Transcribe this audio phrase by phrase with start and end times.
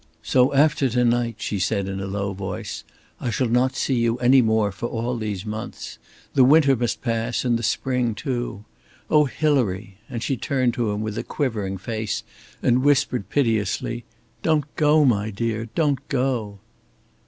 [0.23, 2.83] "So after to night," she said, in a low voice,
[3.19, 5.99] "I shall not see you any more for all these months.
[6.33, 8.65] The winter must pass, and the spring, too.
[9.11, 12.23] Oh, Hilary!" and she turned to him with a quivering face
[12.63, 14.03] and whispered piteously:
[14.41, 15.67] "Don't go, my dear.
[15.75, 16.57] Don't go!"